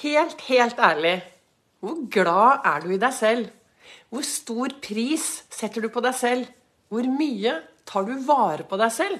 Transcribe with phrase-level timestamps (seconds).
[0.00, 1.18] Helt, helt ærlig,
[1.84, 3.48] hvor glad er du i deg selv?
[4.08, 6.46] Hvor stor pris setter du på deg selv?
[6.88, 7.52] Hvor mye
[7.84, 9.18] tar du vare på deg selv?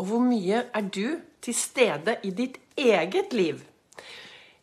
[0.00, 3.60] Og hvor mye er du til stede i ditt eget liv?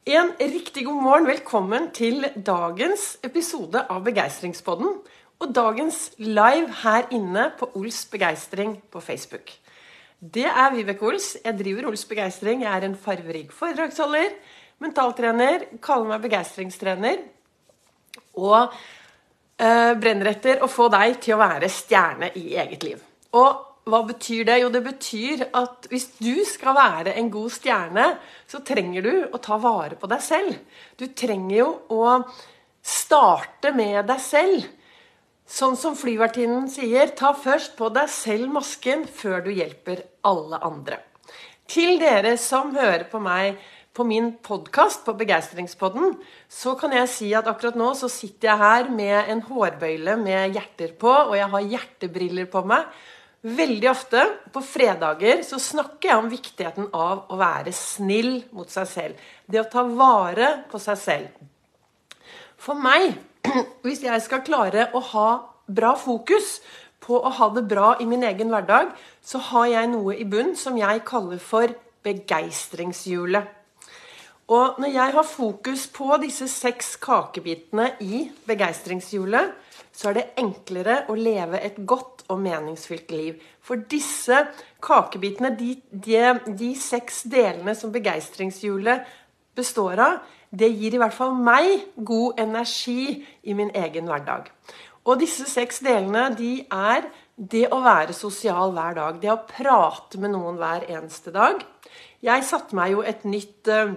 [0.09, 1.29] En riktig god morgen.
[1.29, 4.97] Velkommen til dagens episode av Begeistringspodden.
[5.37, 9.53] Og dagens live her inne på Ols Begeistring på Facebook.
[10.17, 11.35] Det er Vibeke Ols.
[11.45, 12.65] Jeg driver Ols Begeistring.
[12.65, 14.33] Jeg er en farverik foredragsholder
[14.81, 17.21] mentaltrener, kaller meg begeistringstrener.
[18.39, 23.05] Og eh, brenner etter å få deg til å være stjerne i eget liv.
[23.37, 24.59] Og hva betyr det?
[24.61, 28.05] Jo, det betyr at hvis du skal være en god stjerne,
[28.47, 30.55] så trenger du å ta vare på deg selv.
[30.95, 32.05] Du trenger jo å
[32.83, 34.69] starte med deg selv.
[35.43, 41.01] Sånn som flyvertinnen sier, ta først på deg selv masken før du hjelper alle andre.
[41.67, 43.59] Til dere som hører på meg
[43.93, 46.15] på min podkast, på Begeistringspodden,
[46.49, 50.55] så kan jeg si at akkurat nå så sitter jeg her med en hårbøyle med
[50.57, 52.89] hjerter på, og jeg har hjertebriller på meg.
[53.43, 54.23] Veldig ofte
[54.55, 59.23] på fredager så snakker jeg om viktigheten av å være snill mot seg selv.
[59.45, 61.41] Det å ta vare på seg selv.
[62.57, 63.13] For meg,
[63.85, 65.29] hvis jeg skal klare å ha
[65.67, 66.61] bra fokus
[67.03, 70.55] på å ha det bra i min egen hverdag, så har jeg noe i bunn
[70.57, 71.75] som jeg kaller for
[72.07, 73.59] begeistringshjulet.
[74.51, 79.53] Og når jeg har fokus på disse seks kakebitene i begeistringshjulet,
[79.93, 83.39] så er det enklere å leve et godt og meningsfylt liv.
[83.63, 84.39] For disse
[84.83, 86.19] kakebitene, de, de,
[86.59, 89.05] de seks delene som begeistringshjulet
[89.55, 94.49] består av, det gir i hvert fall meg god energi i min egen hverdag.
[95.03, 99.19] Og disse seks delene de er det å være sosial hver dag.
[99.21, 101.63] Det å prate med noen hver eneste dag.
[102.23, 103.95] Jeg satte meg jo et nytt uh,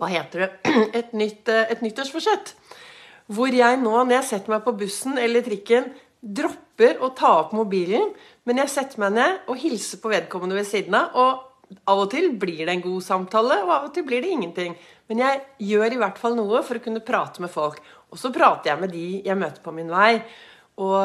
[0.00, 0.50] hva heter det,
[0.98, 2.54] et, nytt, eh, et nyttårsforsett.
[3.30, 7.54] Hvor jeg nå, når jeg setter meg på bussen eller trikken, dropper å ta opp
[7.56, 8.10] mobilen,
[8.48, 11.14] men jeg setter meg ned og hilser på vedkommende ved siden av.
[11.14, 11.46] Og
[11.86, 14.74] av og til blir det en god samtale, og av og til blir det ingenting.
[15.10, 15.40] Men jeg
[15.70, 17.78] gjør i hvert fall noe for å kunne prate med folk.
[18.10, 20.16] Og så prater jeg med de jeg møter på min vei.
[20.82, 20.96] Og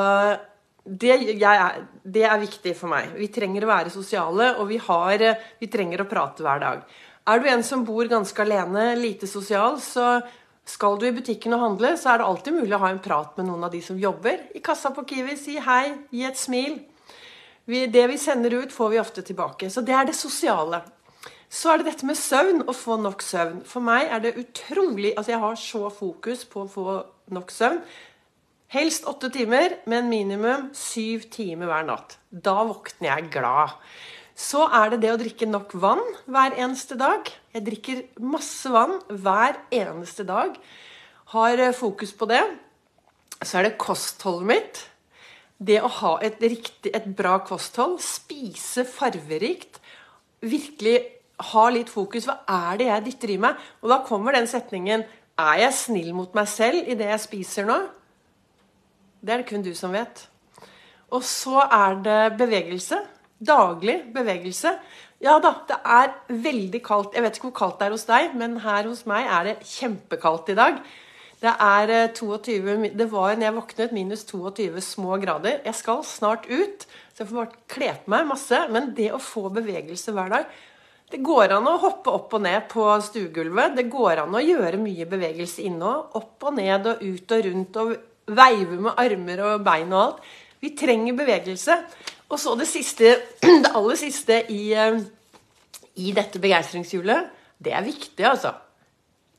[0.86, 3.14] det, er, det er viktig for meg.
[3.18, 5.26] Vi trenger å være sosiale, og vi, har,
[5.62, 6.84] vi trenger å prate hver dag.
[7.26, 10.20] Er du en som bor ganske alene, lite sosial, så
[10.66, 13.38] skal du i butikken og handle, så er det alltid mulig å ha en prat
[13.38, 15.38] med noen av de som jobber i kassa på Kiwi.
[15.38, 16.80] Si hei, gi et smil.
[17.66, 19.70] Vi, det vi sender ut, får vi ofte tilbake.
[19.74, 20.84] Så det er det sosiale.
[21.50, 23.62] Så er det dette med søvn, å få nok søvn.
[23.70, 27.00] For meg er det utrolig Altså, jeg har så fokus på å få
[27.34, 27.82] nok søvn.
[28.74, 32.18] Helst åtte timer, men minimum syv timer hver natt.
[32.30, 33.78] Da våkner jeg glad.
[34.36, 37.30] Så er det det å drikke nok vann hver eneste dag.
[37.56, 40.58] Jeg drikker masse vann hver eneste dag.
[41.32, 42.44] Har eh, fokus på det.
[43.40, 44.82] Så er det kostholdet mitt.
[45.56, 49.80] Det å ha et, riktig, et bra kosthold, spise farverikt,
[50.44, 50.98] virkelig
[51.54, 52.28] ha litt fokus.
[52.28, 53.66] Hva er det jeg dytter i meg?
[53.80, 57.66] Og da kommer den setningen Er jeg snill mot meg selv i det jeg spiser
[57.68, 57.76] nå?
[59.20, 60.28] Det er det kun du som vet.
[61.12, 63.02] Og så er det bevegelse.
[63.44, 64.78] Daglig bevegelse.
[65.24, 66.14] Ja da, det er
[66.44, 67.16] veldig kaldt.
[67.16, 69.56] Jeg vet ikke hvor kaldt det er hos deg, men her hos meg er det
[69.68, 70.80] kjempekaldt i dag.
[71.42, 75.60] Det er 22 eh, Det var når jeg våknet minus 22 små grader.
[75.66, 78.62] Jeg skal snart ut, så jeg får bare kle på meg masse.
[78.72, 80.48] Men det å få bevegelse hver dag
[81.12, 83.76] Det går an å hoppe opp og ned på stuegulvet.
[83.78, 86.18] Det går an å gjøre mye bevegelse inne òg.
[86.18, 87.94] Opp og ned og ut og rundt og
[88.26, 90.26] veive med armer og bein og alt.
[90.64, 91.78] Vi trenger bevegelse.
[92.30, 93.16] Og så det siste,
[93.64, 95.02] det aller siste i, eh,
[96.02, 97.34] i dette begeistringshjulet.
[97.62, 98.56] Det er viktig, altså.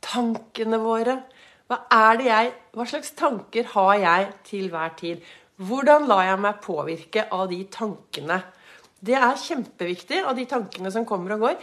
[0.06, 1.18] Tankene våre.
[1.66, 5.24] Hva, er det jeg, hva slags tanker har jeg til hver tid?
[5.56, 8.38] Hvordan lar jeg meg påvirke av de tankene?
[9.06, 11.58] Det er kjempeviktig, av de tankene som kommer og går.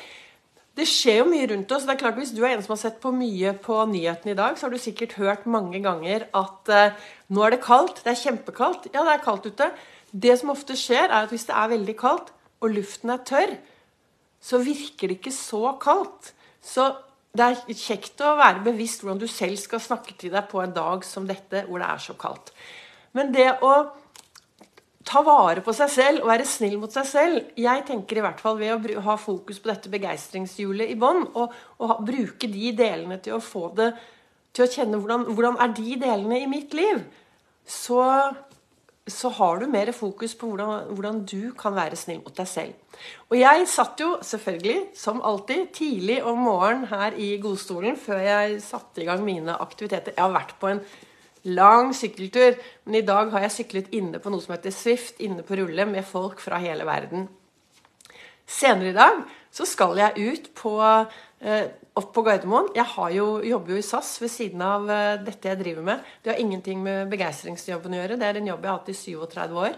[0.73, 1.85] Det skjer jo mye rundt oss.
[1.85, 4.37] det er klart Hvis du er en som har sett på mye på nyhetene i
[4.37, 6.95] dag, så har du sikkert hørt mange ganger at eh,
[7.29, 8.01] nå er det kaldt.
[8.01, 8.89] Det er kjempekaldt.
[8.93, 9.69] Ja, det er kaldt ute.
[10.13, 12.29] Det som ofte skjer, er at hvis det er veldig kaldt,
[12.63, 13.57] og luften er tørr,
[14.43, 16.31] så virker det ikke så kaldt.
[16.63, 16.91] Så
[17.33, 20.75] det er kjekt å være bevisst hvordan du selv skal snakke til deg på en
[20.75, 22.53] dag som dette, hvor det er så kaldt.
[23.17, 23.73] Men det å
[25.03, 28.39] ta vare på seg selv og være snill mot seg selv Jeg tenker i hvert
[28.39, 31.51] fall ved å ha fokus på dette begeistringshjulet i bånn, og,
[31.83, 33.91] og, bruke de delene til å få det
[34.53, 37.01] til å kjenne hvordan, hvordan er de delene i mitt liv,
[37.65, 38.03] så
[39.07, 42.99] så har du mer fokus på hvordan, hvordan, du kan være snill mot deg selv.
[43.29, 48.61] Og jeg satt jo selvfølgelig, som alltid, tidlig om morgenen her i godstolen før jeg
[48.63, 50.15] satte i gang mine aktiviteter.
[50.15, 50.79] Jeg har vært på en
[51.43, 52.55] lang sykkeltur,
[52.85, 55.85] men i dag har jeg syklet inne på noe som heter Swift, inne på rulle,
[55.89, 57.27] med folk fra hele verden.
[58.47, 59.19] Senere i dag
[59.53, 60.77] så skal jeg ut på
[61.99, 62.71] opp på Gardermoen.
[62.75, 66.07] Jeg jo, jobber jo i SAS ved siden av eh, dette jeg driver med.
[66.23, 68.17] Det har ingenting med begeistringsjobben å gjøre.
[68.21, 69.75] Det er en jobb jeg har hatt i 37 år.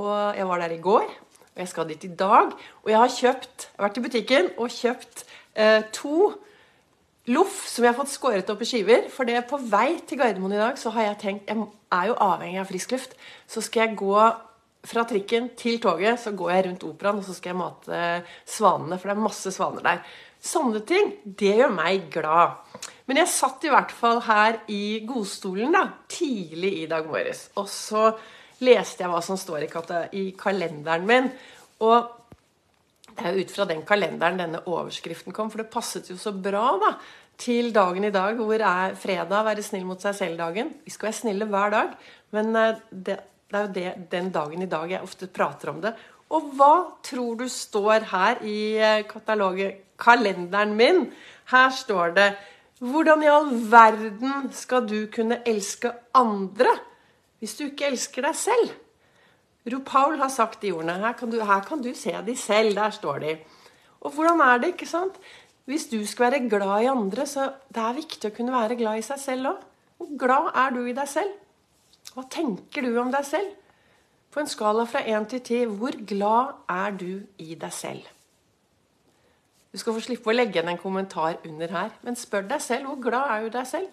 [0.00, 1.12] Og jeg var der i går,
[1.54, 2.56] og jeg skal dit i dag.
[2.82, 5.22] Og jeg har kjøpt, vært i butikken og kjøpt
[5.54, 6.32] eh, to
[7.30, 9.06] loff som jeg har fått skåret opp i skiver.
[9.14, 12.18] For det på vei til Gardermoen i dag så har jeg tenkt Jeg er jo
[12.18, 13.14] avhengig av frisk luft.
[13.46, 14.18] Så skal jeg gå
[14.84, 18.00] fra trikken til toget, så går jeg rundt operaen og så skal jeg mate
[18.50, 18.98] svanene.
[18.98, 20.02] For det er masse svaner der.
[20.44, 22.58] Sånne ting, det gjør meg glad.
[23.08, 27.46] Men jeg satt i hvert fall her i godstolen da, tidlig i dag morges.
[27.60, 28.10] Og så
[28.64, 31.30] leste jeg hva som står i, kalenderen min.
[31.84, 32.12] Og
[33.14, 36.32] det er jo ut fra den kalenderen denne overskriften kom, for det passet jo så
[36.34, 36.94] bra da,
[37.40, 40.72] til dagen i dag, hvor er fredag, være snill mot seg selv-dagen.
[40.84, 41.94] Vi skal være snille hver dag,
[42.34, 43.16] men eh, det,
[43.50, 45.94] det er jo det, den dagen i dag jeg ofte prater om det.
[46.34, 46.74] Og hva
[47.04, 51.06] tror du står her i eh, kataloget, kalenderen min?
[51.50, 52.32] Her står det
[52.84, 56.72] Hvordan i all verden skal du kunne elske andre
[57.38, 58.72] hvis du ikke elsker deg selv?
[59.84, 60.98] Paul har sagt de ordene.
[61.00, 62.74] Her kan, du, her kan du se de selv.
[62.74, 63.36] Der står de.
[64.00, 65.16] Og hvordan er det, ikke sant?
[65.64, 69.00] Hvis du skal være glad i andre, så det er viktig å kunne være glad
[69.00, 69.62] i seg selv òg.
[69.96, 71.32] Hvor glad er du i deg selv?
[72.14, 73.54] Hva tenker du om deg selv?
[74.30, 78.04] På en skala fra 1 til 10, hvor glad er du i deg selv?
[79.74, 82.86] Du skal få slippe å legge igjen en kommentar under her, men spør deg selv
[82.86, 83.88] hvor glad er du deg selv?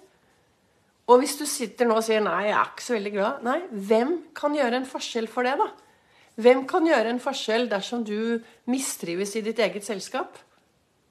[1.09, 3.57] Og hvis du sitter nå og sier 'nei, jeg er ikke så veldig glad', nei,
[3.89, 5.71] hvem kan gjøre en forskjell for det, da?
[6.37, 10.37] Hvem kan gjøre en forskjell dersom du mistrives i ditt eget selskap?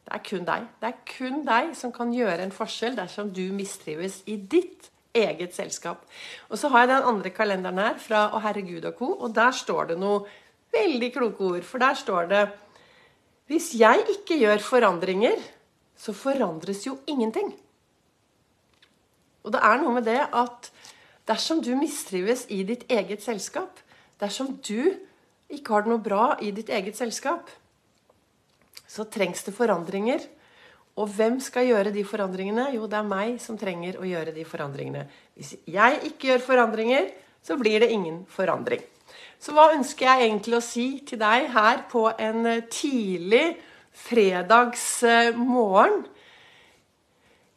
[0.07, 0.71] Det er kun deg.
[0.81, 5.55] Det er kun deg som kan gjøre en forskjell dersom du mistrives i ditt eget
[5.55, 6.07] selskap.
[6.49, 9.51] Og så har jeg den andre kalenderen her fra Å herregud og co., og der
[9.51, 10.27] står det noe
[10.73, 11.63] veldig kloke ord.
[11.67, 12.49] For der står det
[13.51, 15.41] Hvis jeg ikke gjør forandringer,
[15.99, 17.51] så forandres jo ingenting.
[19.43, 20.69] Og det er noe med det at
[21.27, 23.81] dersom du mistrives i ditt eget selskap,
[24.23, 24.93] dersom du
[25.51, 27.51] ikke har det noe bra i ditt eget selskap,
[28.87, 30.23] så trengs det forandringer.
[31.01, 32.69] Og hvem skal gjøre de forandringene?
[32.77, 35.05] Jo, det er meg som trenger å gjøre de forandringene.
[35.35, 37.11] Hvis jeg ikke gjør forandringer,
[37.43, 38.83] så blir det ingen forandring.
[39.41, 43.57] Så hva ønsker jeg egentlig å si til deg her på en tidlig
[44.07, 46.05] fredagsmorgen?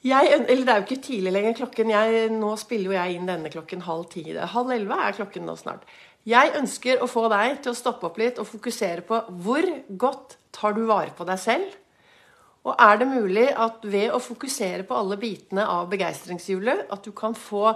[0.03, 1.53] Jeg, eller det er jo ikke tidlig lenger.
[1.61, 4.25] klokken, jeg, Nå spiller jo jeg inn denne klokken halv ti.
[4.35, 5.85] Halv elleve er klokken nå snart.
[6.27, 9.67] Jeg ønsker å få deg til å stoppe opp litt og fokusere på hvor
[9.99, 11.79] godt tar du vare på deg selv?
[12.63, 17.11] Og er det mulig at ved å fokusere på alle bitene av begeistringshjulet, at du
[17.15, 17.73] kan få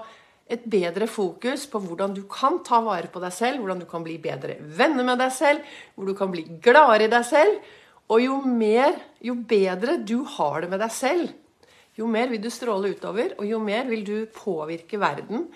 [0.51, 4.05] et bedre fokus på hvordan du kan ta vare på deg selv, hvordan du kan
[4.05, 7.59] bli bedre venner med deg selv, hvor du kan bli gladere i deg selv.
[8.07, 11.33] Og jo mer, jo bedre du har det med deg selv,
[11.97, 15.47] jo mer vil du stråle utover, og jo mer vil du påvirke verden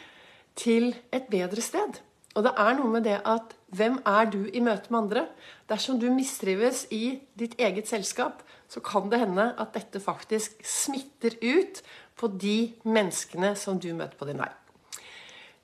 [0.57, 2.01] til et bedre sted.
[2.35, 5.25] Og det er noe med det at hvem er du i møte med andre?
[5.69, 8.41] Dersom du mistrives i ditt eget selskap,
[8.71, 11.83] så kan det hende at dette faktisk smitter ut
[12.15, 14.51] på de menneskene som du møter på din vei.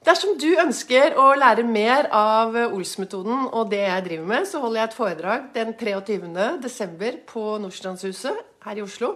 [0.05, 4.79] Dersom du ønsker å lære mer av Ols-metoden og det jeg driver med, så holder
[4.81, 7.17] jeg et foredrag den 23.12.
[7.27, 9.15] på Nordstrandshuset her i Oslo.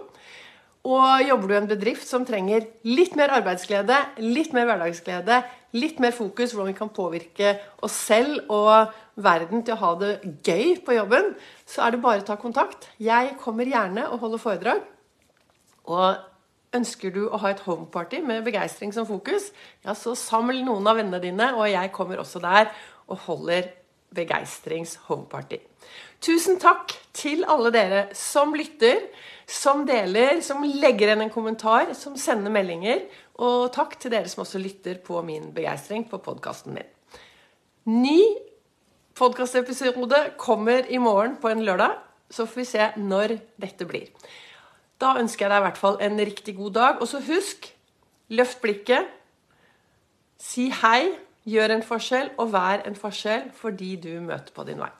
[0.82, 5.38] Og jobber du i en bedrift som trenger litt mer arbeidsglede, litt mer hverdagsglede,
[5.78, 7.54] litt mer fokus hvordan vi kan påvirke
[7.86, 8.90] oss selv og
[9.22, 10.10] verden til å ha det
[10.42, 11.30] gøy på jobben,
[11.68, 12.90] så er det bare å ta kontakt.
[12.98, 14.82] Jeg kommer gjerne og holder foredrag.
[15.86, 16.31] Og
[16.76, 19.50] ønsker du å ha et homeparty med begeistring som fokus,
[19.84, 22.72] ja, så saml noen av vennene dine, og jeg kommer også der
[23.08, 23.70] og holder
[24.12, 25.58] begeistrings homeparty.
[26.22, 29.00] Tusen takk til alle dere som lytter,
[29.48, 33.02] som deler, som legger igjen en kommentar, som sender meldinger.
[33.42, 36.88] Og takk til dere som også lytter på min begeistring på podkasten min.
[37.90, 38.20] Ny
[39.18, 41.98] podkastepisode kommer i morgen på en lørdag.
[42.32, 44.08] Så får vi se når dette blir.
[45.02, 47.02] Da ønsker jeg deg i hvert fall en riktig god dag.
[47.02, 47.68] Og så husk
[48.30, 49.10] løft blikket.
[50.38, 51.12] Si hei,
[51.44, 54.90] gjør en forskjell, og vær en forskjell for de du møter på din vei.